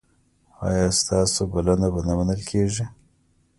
ایا 0.67 0.87
ستاسو 0.99 1.41
بلنه 1.53 1.87
به 1.93 2.01
نه 2.07 2.13
منل 2.17 2.41
کیږي؟ 2.49 2.85